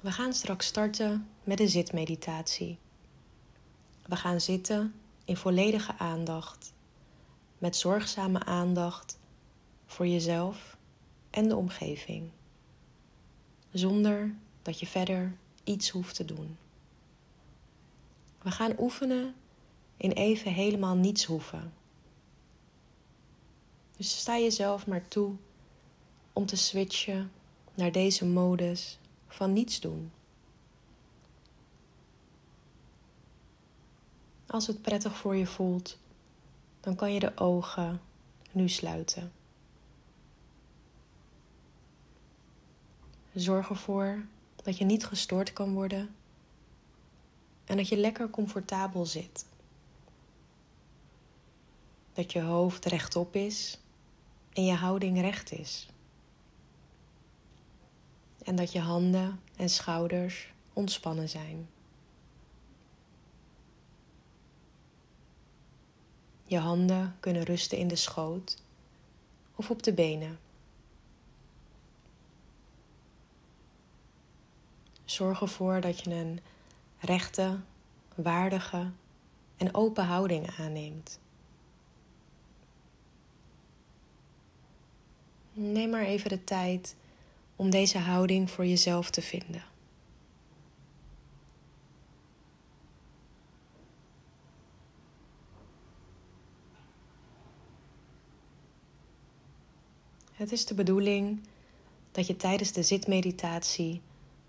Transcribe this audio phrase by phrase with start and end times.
[0.00, 2.78] We gaan straks starten met de zitmeditatie.
[4.06, 6.72] We gaan zitten in volledige aandacht,
[7.58, 9.18] met zorgzame aandacht
[9.86, 10.76] voor jezelf
[11.30, 12.30] en de omgeving,
[13.72, 16.56] zonder dat je verder iets hoeft te doen.
[18.42, 19.34] We gaan oefenen
[19.96, 21.72] in even helemaal niets hoeven.
[23.96, 25.34] Dus sta jezelf maar toe
[26.32, 27.32] om te switchen
[27.74, 28.99] naar deze modus
[29.32, 30.12] van niets doen.
[34.46, 35.98] Als het prettig voor je voelt,
[36.80, 38.00] dan kan je de ogen
[38.52, 39.32] nu sluiten.
[43.34, 44.24] Zorg ervoor
[44.56, 46.14] dat je niet gestoord kan worden
[47.64, 49.46] en dat je lekker comfortabel zit.
[52.12, 53.78] Dat je hoofd rechtop is
[54.52, 55.89] en je houding recht is.
[58.44, 61.68] En dat je handen en schouders ontspannen zijn.
[66.44, 68.62] Je handen kunnen rusten in de schoot
[69.54, 70.38] of op de benen.
[75.04, 76.40] Zorg ervoor dat je een
[76.98, 77.58] rechte,
[78.14, 78.90] waardige
[79.56, 81.18] en open houding aanneemt.
[85.52, 86.96] Neem maar even de tijd
[87.60, 89.64] om deze houding voor jezelf te vinden.
[100.32, 101.40] Het is de bedoeling
[102.12, 104.00] dat je tijdens de zitmeditatie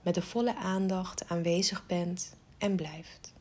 [0.01, 3.33] met de volle aandacht aanwezig bent en blijft.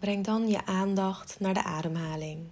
[0.00, 2.48] Breng dan je aandacht naar de ademhaling.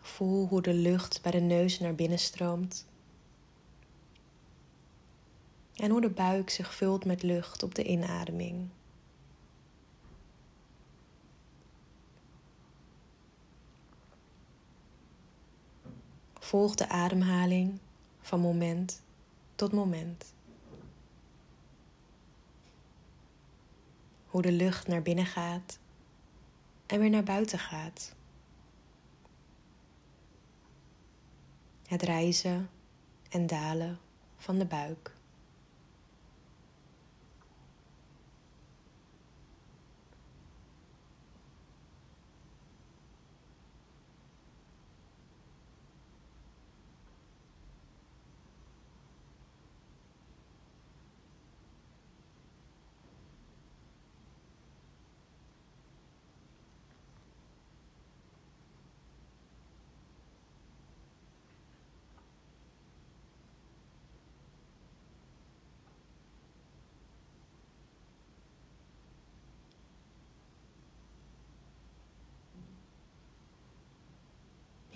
[0.00, 2.86] Voel hoe de lucht bij de neus naar binnen stroomt.
[5.74, 8.68] En hoe de buik zich vult met lucht op de inademing.
[16.38, 17.78] Volg de ademhaling
[18.20, 19.02] van moment
[19.54, 20.32] tot moment.
[24.30, 25.78] Hoe de lucht naar binnen gaat
[26.86, 28.14] en weer naar buiten gaat.
[31.86, 32.70] Het reizen
[33.30, 33.98] en dalen
[34.36, 35.12] van de buik.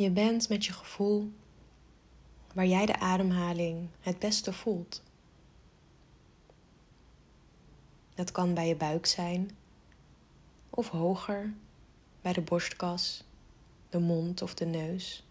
[0.04, 1.32] Je bent met je gevoel
[2.54, 5.02] waar jij de ademhaling het beste voelt.
[8.14, 9.50] Dat kan bij je buik zijn
[10.70, 11.54] of hoger
[12.20, 13.24] bij de borstkas,
[13.90, 15.24] de mond of de neus.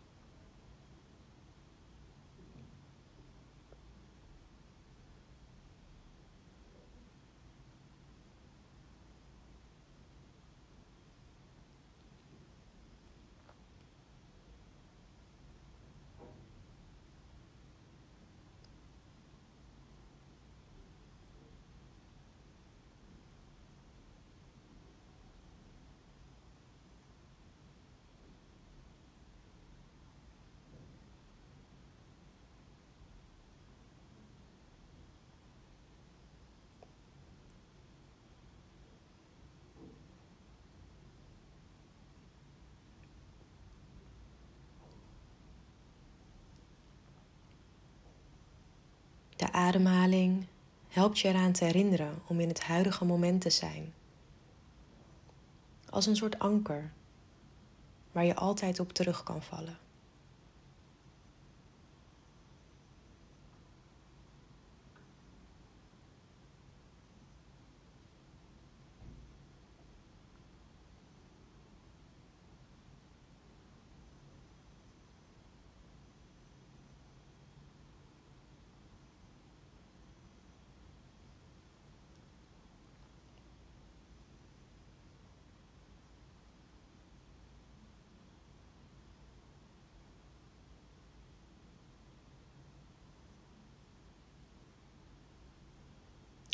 [49.36, 50.46] De ademhaling
[50.88, 53.94] helpt je eraan te herinneren om in het huidige moment te zijn.
[55.90, 56.92] Als een soort anker
[58.12, 59.78] waar je altijd op terug kan vallen.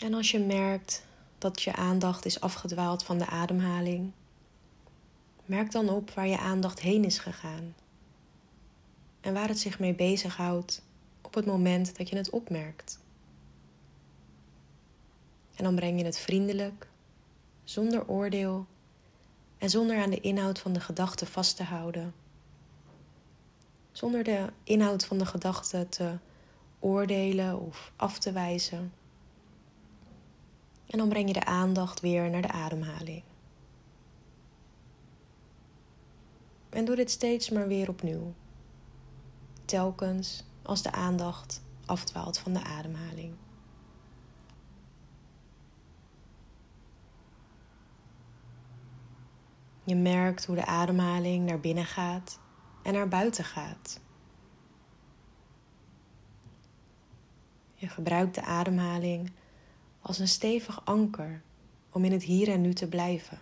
[0.02, 1.06] En als je merkt
[1.38, 4.12] dat je aandacht is afgedwaald van de ademhaling,
[5.46, 7.76] merk dan op waar je aandacht heen is gegaan
[9.22, 10.82] en waar het zich mee bezighoudt
[11.22, 13.00] op het moment dat je het opmerkt.
[15.56, 16.88] En dan breng je het vriendelijk,
[17.64, 18.66] zonder oordeel
[19.58, 22.14] en zonder aan de inhoud van de gedachte vast te houden.
[23.92, 26.18] Zonder de inhoud van de gedachte te
[26.80, 28.94] oordelen of af te wijzen.
[30.90, 33.24] En dan breng je de aandacht weer naar de ademhaling.
[36.70, 38.34] En doe dit steeds maar weer opnieuw.
[39.66, 43.36] Telkens als de aandacht afdwaalt van de ademhaling.
[49.84, 52.40] Je merkt hoe de ademhaling naar binnen gaat
[52.84, 54.00] en naar buiten gaat.
[57.74, 59.32] Je gebruikt de ademhaling
[60.02, 61.42] als een stevig anker
[61.92, 63.40] om in het hier en nu te blijven.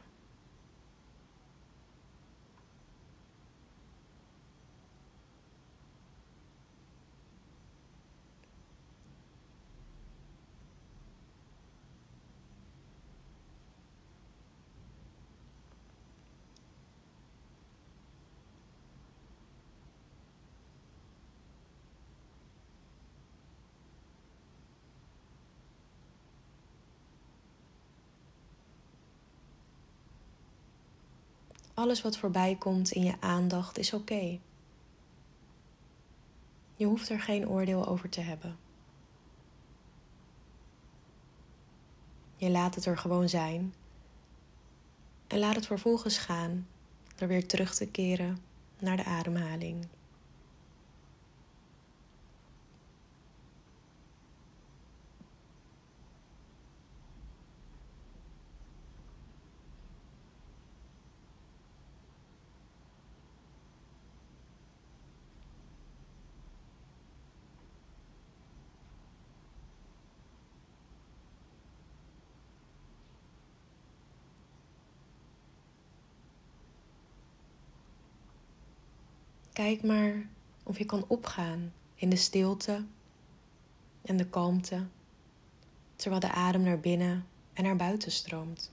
[31.78, 34.40] Alles wat voorbij komt in je aandacht is oké.
[36.76, 38.58] Je hoeft er geen oordeel over te hebben.
[42.36, 43.74] Je laat het er gewoon zijn
[45.28, 46.68] en laat het vervolgens gaan
[47.16, 48.38] door weer terug te keren
[48.80, 49.88] naar de ademhaling.
[79.58, 80.30] Kijk maar
[80.64, 82.86] of je kan opgaan in de stilte
[84.02, 84.86] en de kalmte,
[85.96, 88.72] terwijl de adem naar binnen en naar buiten stroomt.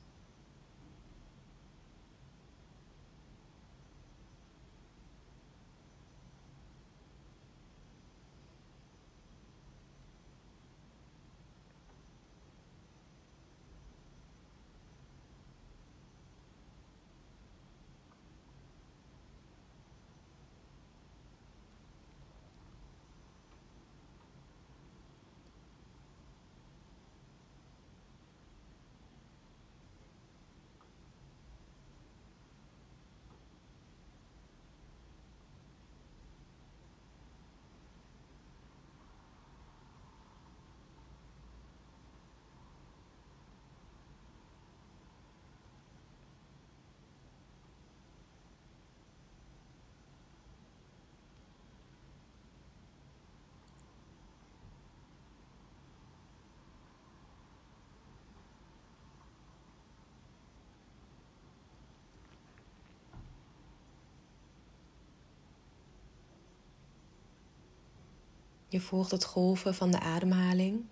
[68.74, 70.84] Je volgt het golven van de ademhaling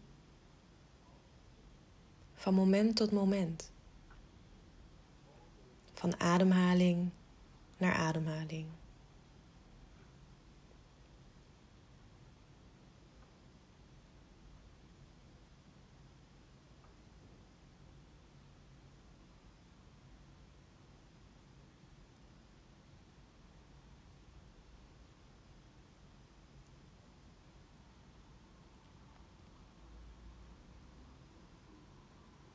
[2.34, 3.70] van moment tot moment.
[5.92, 7.10] Van ademhaling
[7.76, 8.66] naar ademhaling.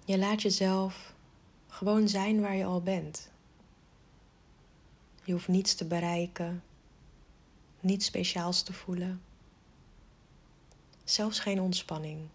[0.08, 1.14] Je laat jezelf
[1.68, 3.32] gewoon zijn waar je al bent.
[5.24, 6.64] Je hoeft niets te bereiken,
[7.80, 9.22] niets speciaals te voelen,
[11.04, 12.28] zelfs geen ontspanning.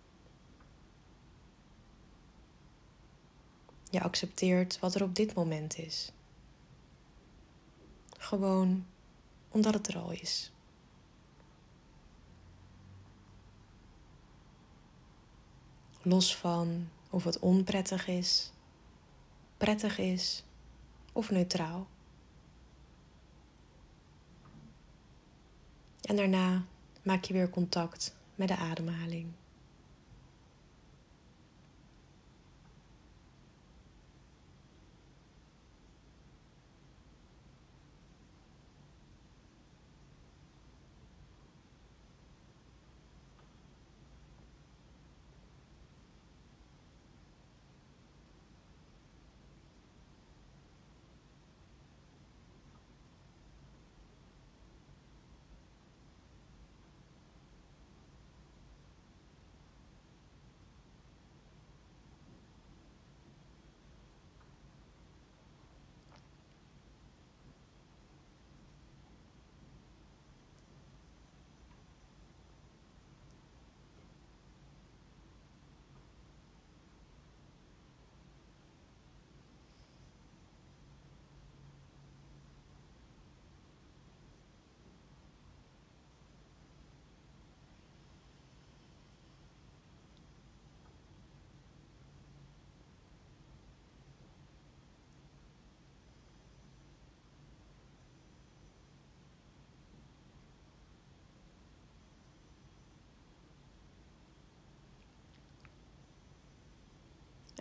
[3.90, 6.12] Je accepteert wat er op dit moment is.
[8.18, 8.86] Gewoon
[9.48, 10.52] omdat het er al is.
[16.02, 18.52] Los van of het onprettig is,
[19.56, 20.44] prettig is
[21.12, 21.86] of neutraal.
[26.00, 26.64] En daarna
[27.02, 29.32] maak je weer contact met de ademhaling.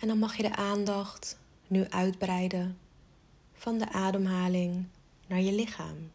[0.02, 2.78] En dan mag je de aandacht nu uitbreiden
[3.54, 4.86] van de ademhaling
[5.28, 6.12] naar je lichaam.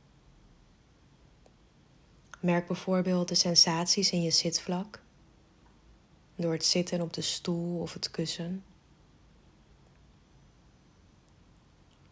[2.41, 5.01] Merk bijvoorbeeld de sensaties in je zitvlak
[6.35, 8.65] door het zitten op de stoel of het kussen.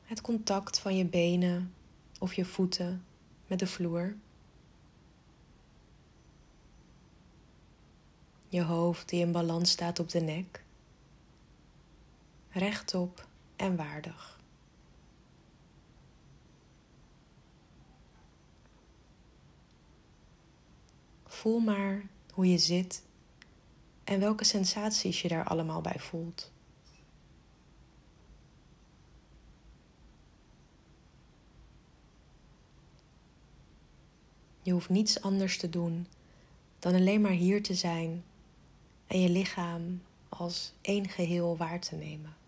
[0.04, 1.74] Het contact van je benen
[2.18, 3.04] of je voeten
[3.46, 4.16] met de vloer.
[8.48, 10.63] Je hoofd die in balans staat op de nek.
[12.56, 14.40] Rechtop en waardig.
[21.26, 23.02] Voel maar hoe je zit
[24.04, 26.52] en welke sensaties je daar allemaal bij voelt.
[34.62, 36.06] Je hoeft niets anders te doen
[36.78, 38.24] dan alleen maar hier te zijn
[39.06, 42.43] en je lichaam als één geheel waar te nemen.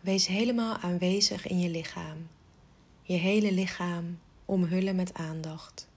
[0.00, 2.28] Wees helemaal aanwezig in je lichaam.
[3.02, 5.88] Je hele lichaam omhullen met aandacht.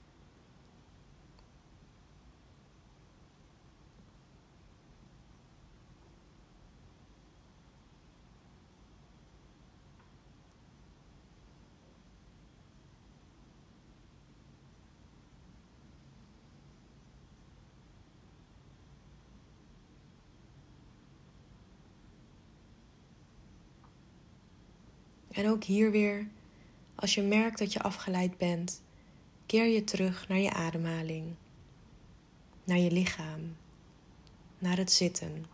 [25.33, 26.27] En ook hier weer,
[26.95, 28.81] als je merkt dat je afgeleid bent,
[29.45, 31.25] keer je terug naar je ademhaling,
[32.63, 33.55] naar je lichaam,
[34.59, 35.45] naar het zitten.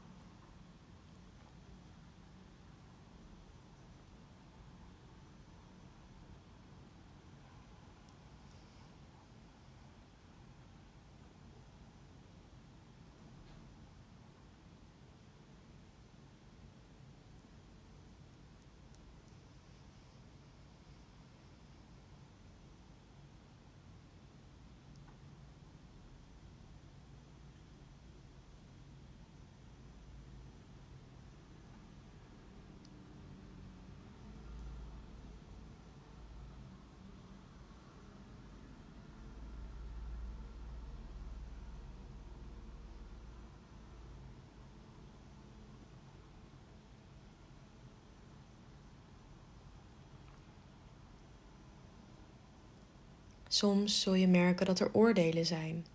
[53.60, 55.86] Soms zul je merken dat er oordelen zijn.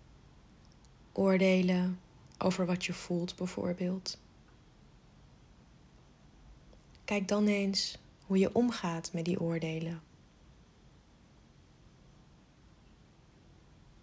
[1.11, 1.99] Oordelen
[2.37, 4.17] over wat je voelt, bijvoorbeeld.
[7.05, 10.01] Kijk dan eens hoe je omgaat met die oordelen.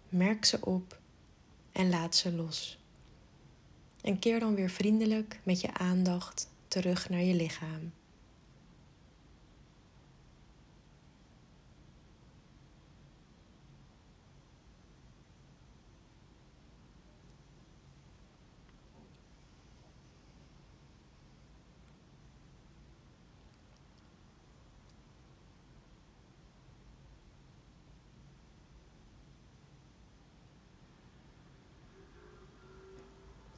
[0.09, 0.99] Merk ze op
[1.71, 2.79] en laat ze los.
[4.01, 7.91] En keer dan weer vriendelijk met je aandacht terug naar je lichaam.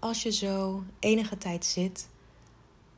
[0.06, 2.10] Als je zo enige tijd zit,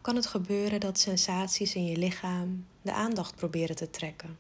[0.01, 4.37] kan het gebeuren dat sensaties in je lichaam de aandacht proberen te trekken.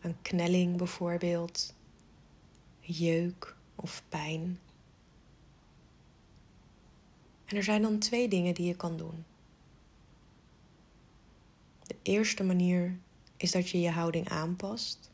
[0.00, 1.74] Een knelling bijvoorbeeld,
[2.80, 4.60] jeuk of pijn.
[7.44, 9.24] En er zijn dan twee dingen die je kan doen.
[11.82, 12.98] De eerste manier
[13.36, 15.10] is dat je je houding aanpast.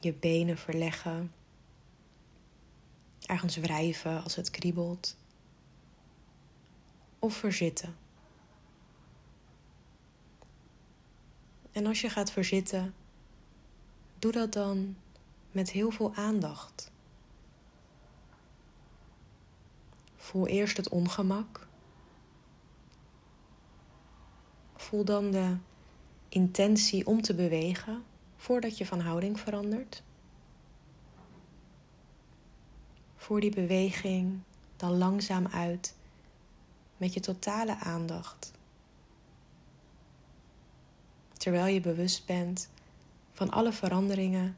[0.00, 1.32] Je benen verleggen
[3.26, 5.16] ergens wrijven als het kriebelt.
[7.18, 7.96] of verzitten.
[11.72, 12.94] En als je gaat verzitten,
[14.18, 14.96] doe dat dan
[15.52, 16.90] met heel veel aandacht.
[20.16, 21.66] Voel eerst het ongemak.
[24.76, 25.56] Voel dan de
[26.28, 28.04] intentie om te bewegen
[28.36, 30.02] voordat je van houding verandert.
[33.24, 34.40] Voer die beweging
[34.76, 35.94] dan langzaam uit
[36.96, 38.52] met je totale aandacht.
[41.32, 42.68] Terwijl je bewust bent
[43.32, 44.56] van alle veranderingen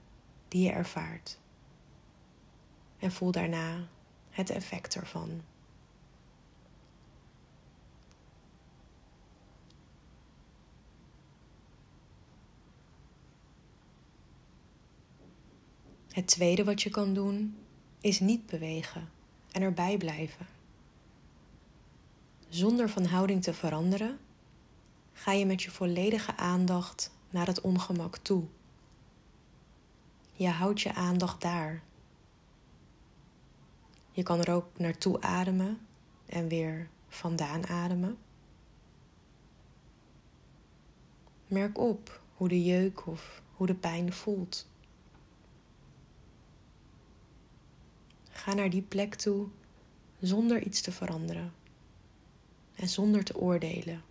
[0.48, 1.38] die je ervaart.
[2.98, 3.86] En voel daarna
[4.30, 5.40] het effect ervan.
[16.10, 17.65] Het tweede wat je kan doen
[18.06, 19.08] is niet bewegen
[19.52, 20.46] en erbij blijven.
[22.48, 24.18] Zonder van houding te veranderen,
[25.12, 28.44] ga je met je volledige aandacht naar het ongemak toe.
[30.32, 31.82] Je houdt je aandacht daar.
[34.10, 35.78] Je kan er ook naartoe ademen
[36.26, 38.18] en weer vandaan ademen.
[41.46, 44.66] Merk op hoe de jeuk of hoe de pijn voelt.
[48.36, 49.48] Ga naar die plek toe
[50.20, 51.52] zonder iets te veranderen
[52.74, 54.02] en zonder te oordelen.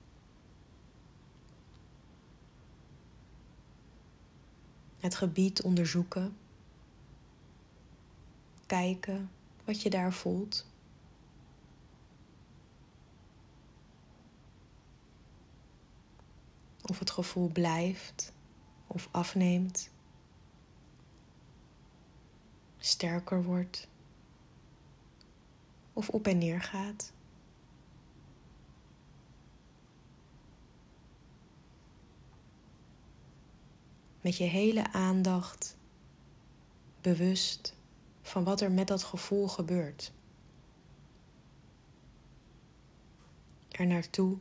[5.00, 6.38] Het gebied onderzoeken,
[8.66, 9.32] kijken
[9.66, 10.66] wat je daar voelt.
[16.82, 18.34] Of het gevoel blijft
[18.88, 19.90] of afneemt,
[22.78, 23.88] sterker wordt
[25.96, 27.12] of op en neer gaat.
[34.22, 35.78] Met je hele aandacht
[37.02, 37.76] bewust
[38.22, 40.12] van wat er met dat gevoel gebeurt.
[43.70, 44.38] Er naartoe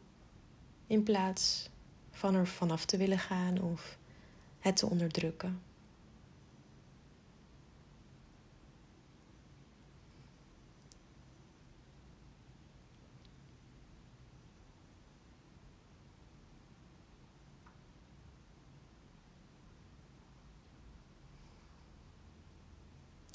[0.87, 1.69] in plaats
[2.11, 3.99] van er vanaf te willen gaan of
[4.59, 5.63] het te onderdrukken.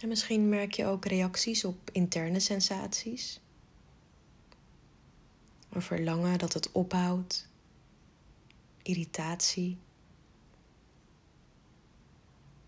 [0.02, 3.40] En misschien merk je ook reacties op interne sensaties.
[5.70, 7.48] Een verlangen dat het ophoudt,
[8.82, 9.78] irritatie.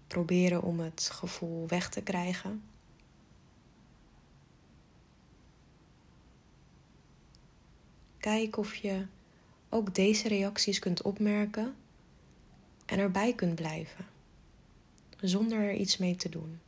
[0.07, 2.63] Proberen om het gevoel weg te krijgen.
[8.17, 9.05] Kijk of je
[9.69, 11.75] ook deze reacties kunt opmerken
[12.85, 14.05] en erbij kunt blijven,
[15.21, 16.59] zonder er iets mee te doen.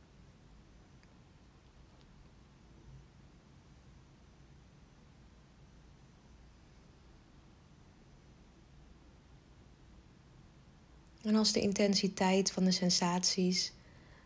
[11.24, 13.72] En als de intensiteit van de sensaties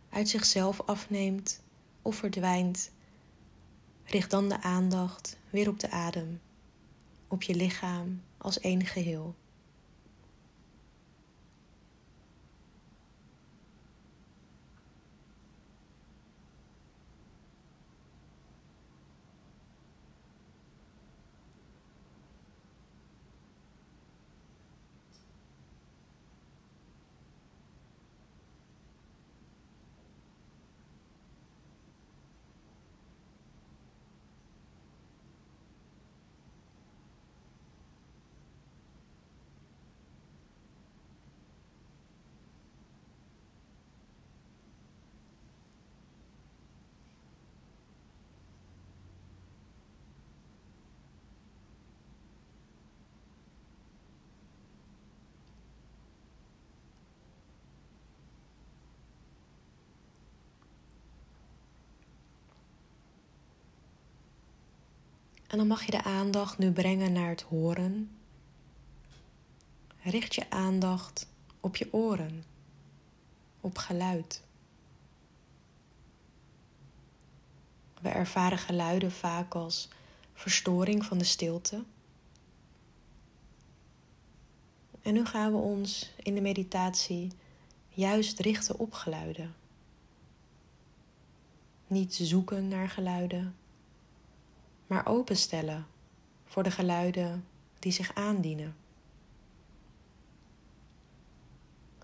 [0.09, 1.61] uit zichzelf afneemt
[2.03, 2.91] of verdwijnt,
[4.05, 6.41] richt dan de aandacht weer op de adem,
[7.29, 9.35] op je lichaam als één geheel.
[65.49, 68.11] En dan mag je de aandacht nu brengen naar het horen.
[70.03, 71.27] Richt je aandacht
[71.61, 72.45] op je oren,
[73.61, 74.43] op geluid.
[78.01, 79.89] We ervaren geluiden vaak als
[80.35, 81.85] verstoring van de stilte.
[85.03, 87.33] En nu gaan we ons in de meditatie
[87.89, 89.55] juist richten op geluiden.
[91.87, 93.57] Niet zoeken naar geluiden,
[94.89, 95.87] maar openstellen
[96.45, 97.45] voor de geluiden
[97.79, 98.77] die zich aandienen.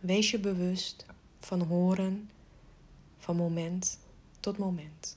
[0.00, 1.06] Wees je bewust
[1.38, 2.30] van horen
[3.18, 3.98] van moment
[4.40, 5.16] tot moment.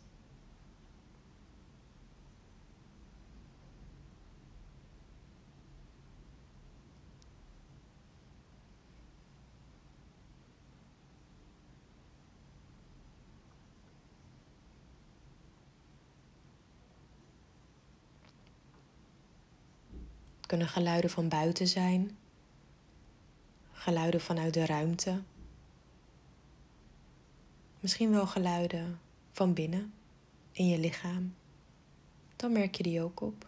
[20.48, 22.18] Kunnen geluiden van buiten zijn,
[23.72, 25.22] geluiden vanuit de ruimte,
[27.80, 29.00] misschien wel geluiden
[29.32, 29.94] van binnen
[30.52, 31.36] in je lichaam.
[32.36, 33.46] Dan merk je die ook op.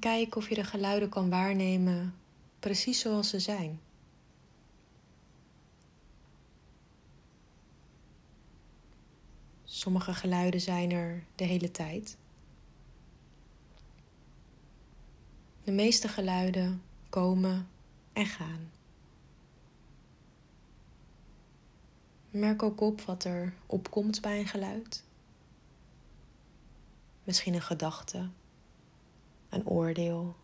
[0.00, 2.19] Kijk of je de geluiden kan waarnemen
[2.60, 3.80] precies zoals ze zijn.
[9.64, 12.16] Sommige geluiden zijn er de hele tijd.
[15.64, 17.68] De meeste geluiden komen
[18.12, 18.70] en gaan.
[22.30, 25.04] Merk ook op wat er opkomt bij een geluid.
[27.24, 28.28] Misschien een gedachte,
[29.48, 30.36] een oordeel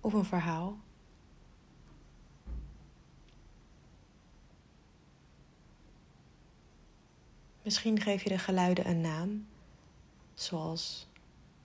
[0.00, 0.78] of een verhaal.
[7.62, 9.46] Misschien geef je de geluiden een naam,
[10.34, 11.08] zoals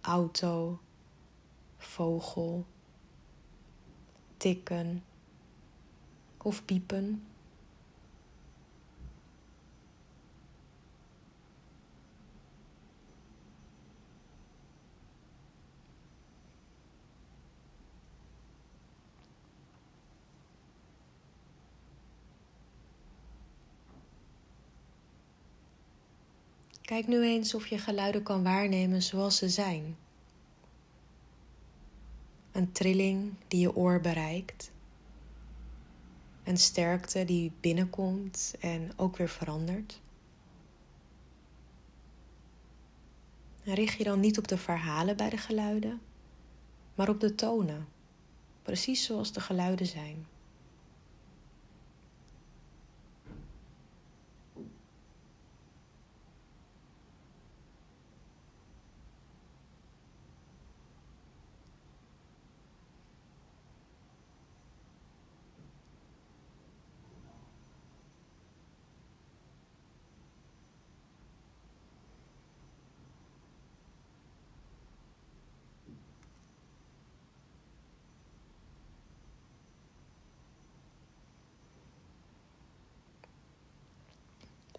[0.02, 0.80] auto,
[1.78, 2.66] vogel,
[4.38, 5.04] tikken
[6.38, 7.24] of piepen.
[26.86, 29.98] Kijk nu eens of je geluiden kan waarnemen zoals ze zijn.
[32.52, 34.72] Een trilling die je oor bereikt.
[36.44, 40.02] Een sterkte die binnenkomt en ook weer verandert.
[43.64, 46.02] richt je dan niet op de verhalen bij de geluiden,
[46.96, 47.88] maar op de tonen,
[48.64, 50.26] precies zoals de geluiden zijn.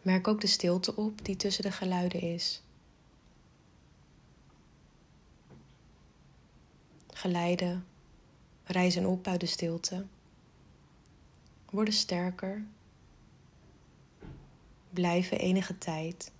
[0.07, 2.63] Merk ook de stilte op die tussen de geluiden is.
[7.07, 7.87] Geleiden
[8.65, 10.07] reizen op uit de stilte,
[11.71, 12.65] worden sterker,
[14.91, 16.33] blijven enige tijd,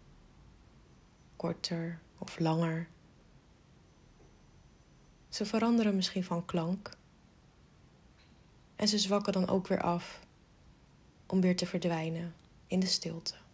[1.37, 2.89] korter of langer.
[5.29, 6.91] Ze veranderen misschien van klank
[8.77, 10.21] en ze zwakken dan ook weer af
[11.27, 12.35] om weer te verdwijnen
[12.67, 13.45] in de stilte.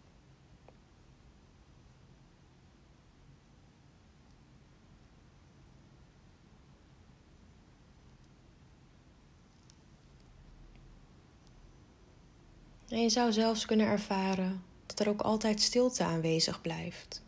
[12.93, 17.23] En je zou zelfs kunnen ervaren dat er ook altijd stilte aanwezig blijft.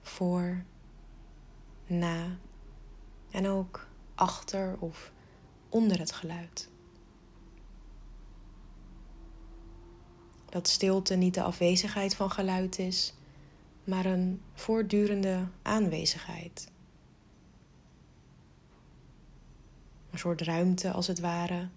[0.00, 0.64] Voor,
[1.86, 2.36] na
[3.30, 5.12] en ook achter of
[5.68, 6.68] onder het geluid.
[10.48, 13.14] Dat stilte niet de afwezigheid van geluid is,
[13.84, 16.70] maar een voortdurende aanwezigheid.
[20.10, 21.68] Een soort ruimte als het ware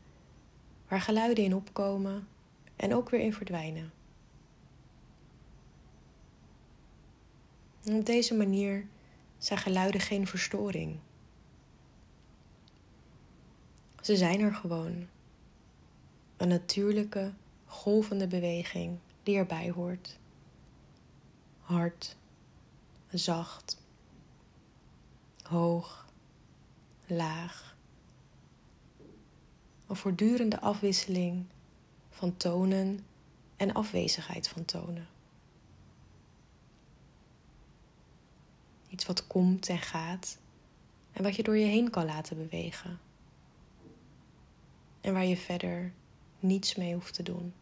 [0.96, 2.28] waar geluiden in opkomen
[2.76, 3.94] en ook weer in verdwijnen.
[7.86, 8.88] op deze manier
[9.38, 11.00] zijn geluiden geen verstoring.
[14.02, 15.08] Ze zijn er gewoon.
[16.38, 17.34] Een natuurlijke,
[17.66, 20.18] golvende beweging die erbij hoort.
[21.60, 22.16] Hard,
[23.10, 23.82] zacht,
[25.44, 26.08] hoog,
[27.06, 27.75] laag
[29.88, 31.46] een voortdurende afwisseling
[32.10, 33.06] van tonen
[33.56, 35.08] en afwezigheid van tonen.
[38.90, 40.38] Iets wat komt en gaat
[41.12, 43.00] en wat je door je heen kan laten bewegen.
[45.02, 45.94] En waar je verder
[46.40, 47.54] niets mee hoeft te doen.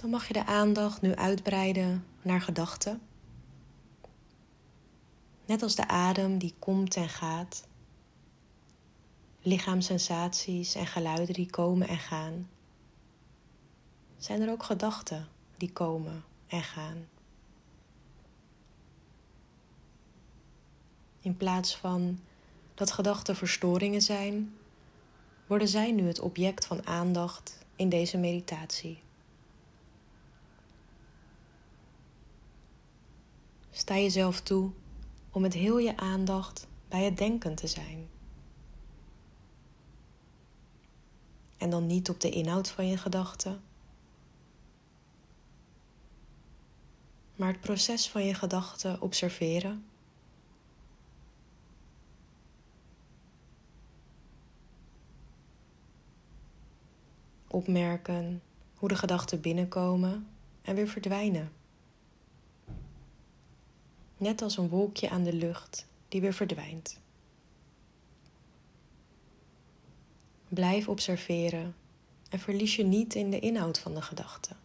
[0.00, 3.00] Dan mag je de aandacht nu uitbreiden naar gedachten.
[5.46, 7.66] Net als de adem die komt en gaat.
[9.42, 12.48] Lichaamssensaties en geluiden die komen en gaan.
[14.16, 17.08] Zijn er ook gedachten die komen en gaan?
[21.20, 22.20] In plaats van
[22.74, 24.56] dat gedachten verstoringen zijn,
[25.46, 29.06] worden zij nu het object van aandacht in deze meditatie.
[33.78, 34.70] Sta jezelf toe
[35.30, 38.08] om met heel je aandacht bij het denken te zijn.
[41.56, 43.62] En dan niet op de inhoud van je gedachten,
[47.36, 49.84] maar het proces van je gedachten observeren.
[57.48, 58.42] Opmerken
[58.74, 60.28] hoe de gedachten binnenkomen
[60.62, 61.57] en weer verdwijnen
[64.18, 66.98] net als een wolkje aan de lucht die weer verdwijnt.
[70.48, 71.74] Blijf observeren
[72.30, 74.56] en verlies je niet in de inhoud van de gedachten.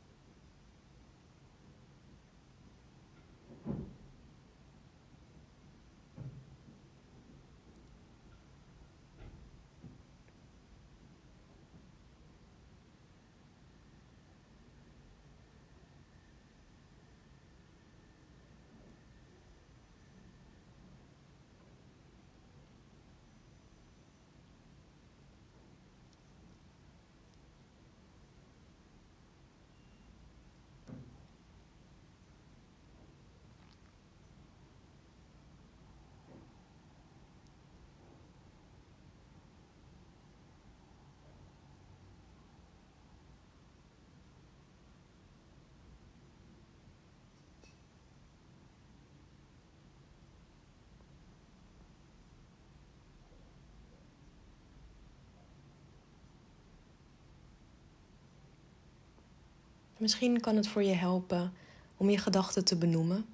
[60.03, 61.53] Misschien kan het voor je helpen
[61.97, 63.25] om je gedachten te benoemen.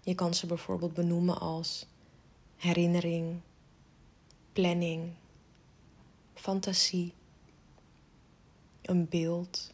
[0.00, 1.86] Je kan ze bijvoorbeeld benoemen als
[2.56, 3.40] herinnering,
[4.52, 5.12] planning,
[6.34, 7.12] fantasie,
[8.82, 9.72] een beeld.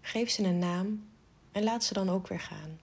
[0.00, 1.08] Geef ze een naam
[1.52, 2.78] en laat ze dan ook weer gaan.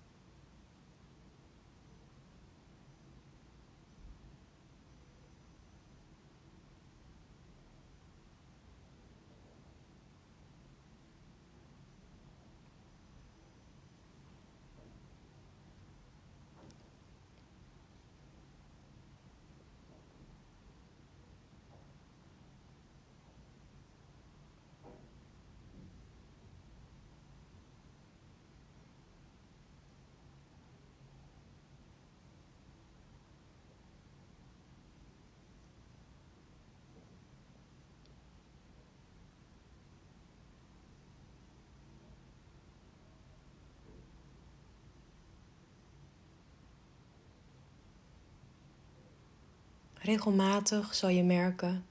[50.10, 51.86] Regelmatig zal je merken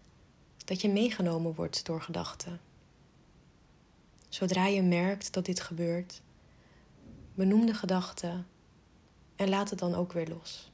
[0.64, 2.61] dat je meegenomen wordt door gedachten.
[4.28, 6.20] Zodra je merkt dat dit gebeurt,
[7.35, 8.42] benoem de gedachte
[9.37, 10.70] en laat het dan ook weer los.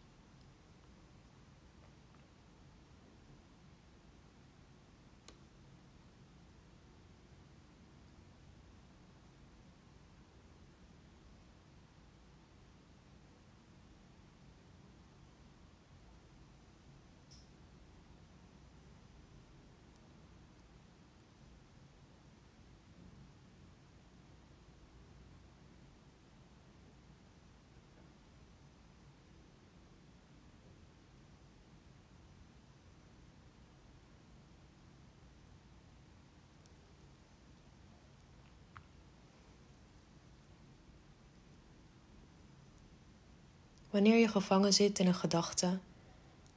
[43.95, 45.79] Wanneer je gevangen zit in een gedachte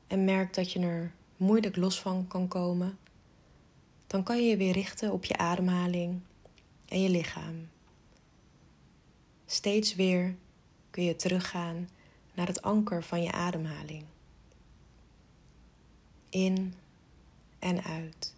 [0.08, 2.98] en merkt dat je er moeilijk los van kan komen,
[4.08, 6.22] dan kan je je weer richten op je ademhaling
[6.86, 7.70] en je lichaam.
[9.46, 10.36] Steeds weer
[10.90, 11.90] kun je teruggaan
[12.34, 14.04] naar het anker van je ademhaling.
[16.30, 16.74] In
[17.60, 18.34] en uit.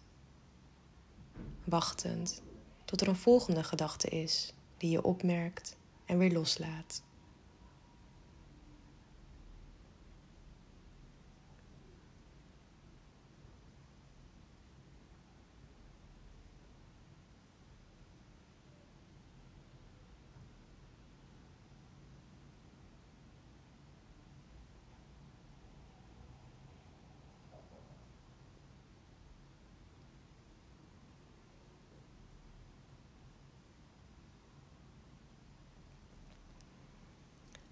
[1.64, 2.42] Wachtend
[2.84, 7.02] tot er een volgende gedachte is die je opmerkt en weer loslaat.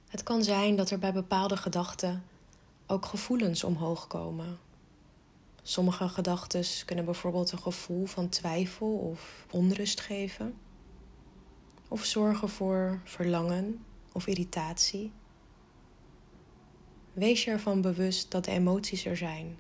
[0.09, 2.25] Het kan zijn dat er bij bepaalde gedachten
[2.87, 4.59] ook gevoelens omhoog komen.
[5.63, 10.55] Sommige gedachten kunnen bijvoorbeeld een gevoel van twijfel of onrust geven,
[11.89, 15.13] of zorgen voor verlangen of irritatie.
[17.13, 19.59] Wees je ervan bewust dat de emoties er zijn.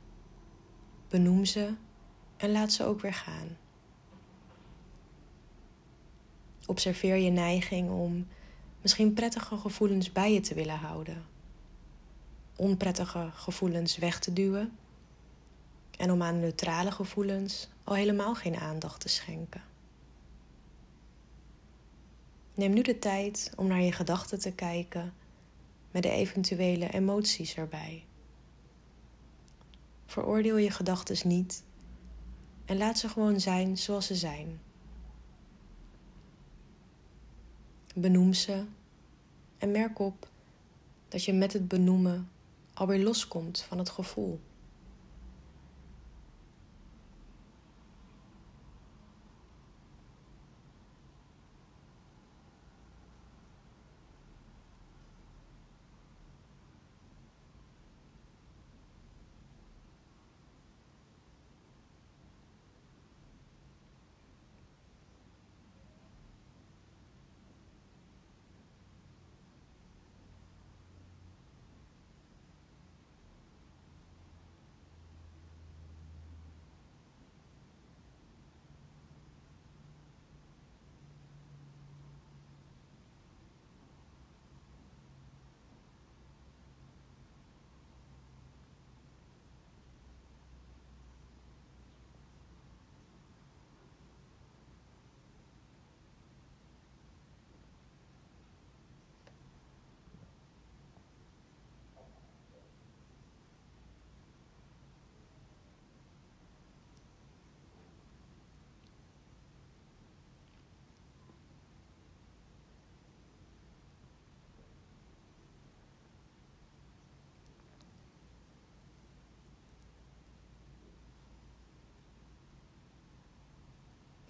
[1.09, 1.75] Benoem ze
[2.37, 3.57] en laat ze ook weer gaan.
[6.67, 8.27] Observeer je neiging om
[8.83, 11.25] misschien prettige gevoelens bij je te willen houden,
[12.57, 14.73] onprettige gevoelens weg te duwen
[15.99, 19.63] en om aan neutrale gevoelens al helemaal geen aandacht te schenken.
[22.55, 25.15] Neem nu de tijd om naar je gedachten te kijken
[25.91, 28.05] met de eventuele emoties erbij.
[30.07, 31.63] Veroordeel je gedachten niet
[32.65, 34.61] en laat ze gewoon zijn zoals ze zijn.
[37.95, 38.65] Benoem ze
[39.59, 40.29] en merk op
[41.09, 42.31] dat je met het benoemen
[42.75, 44.41] alweer loskomt van het gevoel.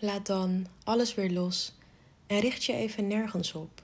[0.09, 1.75] Laat dan alles weer los
[2.27, 3.83] en richt je even nergens op.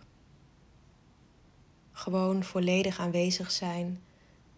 [1.93, 4.03] Gewoon volledig aanwezig zijn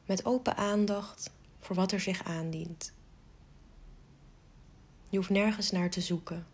[0.05, 2.93] met open aandacht voor wat er zich aandient.
[5.09, 6.47] Je hoeft nergens naar te zoeken.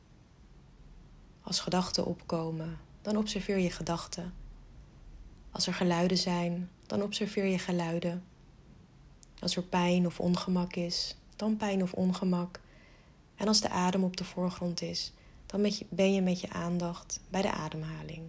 [1.43, 4.35] Als gedachten opkomen, dan observeer je gedachten.
[5.51, 8.25] Als er geluiden zijn, dan observeer je geluiden.
[9.41, 12.61] Als er pijn of ongemak is, dan pijn of ongemak.
[13.37, 15.12] En als de adem op de voorgrond is,
[15.47, 18.22] dan ben je met je aandacht bij de ademhaling.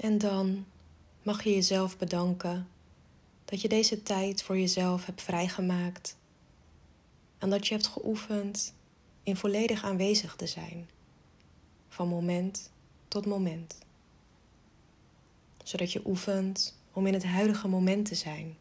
[0.00, 0.66] En dan
[1.22, 2.68] mag je jezelf bedanken
[3.44, 6.16] dat je deze tijd voor jezelf hebt vrijgemaakt
[7.38, 8.74] en dat je hebt geoefend
[9.22, 10.88] in volledig aanwezig te zijn,
[11.88, 12.70] van moment
[13.08, 13.78] tot moment.
[15.64, 18.56] Zodat je oefent om in het huidige moment te zijn,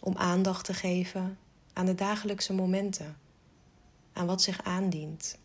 [0.00, 1.38] om aandacht te geven
[1.72, 3.18] aan de dagelijkse momenten,
[4.12, 5.38] aan wat zich aandient,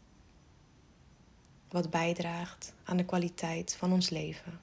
[1.81, 4.59] wat bijdraagt aan de kwaliteit van ons leven.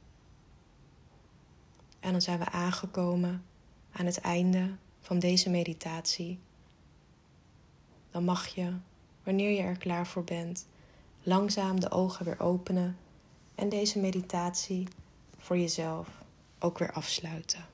[2.01, 3.45] En dan zijn we aangekomen
[3.93, 6.39] aan het einde van deze meditatie.
[8.11, 8.73] Dan mag je,
[9.23, 10.67] wanneer je er klaar voor bent,
[11.23, 12.97] langzaam de ogen weer openen
[13.55, 14.89] en deze meditatie
[15.39, 16.09] voor jezelf
[16.59, 17.65] ook weer afsluiten.